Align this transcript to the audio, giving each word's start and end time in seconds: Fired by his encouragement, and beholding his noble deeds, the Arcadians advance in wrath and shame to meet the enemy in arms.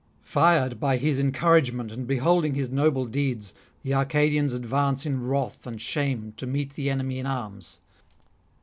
Fired 0.23 0.79
by 0.79 0.97
his 0.97 1.19
encouragement, 1.19 1.91
and 1.91 2.07
beholding 2.07 2.55
his 2.55 2.71
noble 2.71 3.05
deeds, 3.05 3.53
the 3.83 3.93
Arcadians 3.93 4.51
advance 4.51 5.05
in 5.05 5.27
wrath 5.27 5.67
and 5.67 5.79
shame 5.79 6.33
to 6.37 6.47
meet 6.47 6.71
the 6.73 6.89
enemy 6.89 7.19
in 7.19 7.27
arms. 7.27 7.77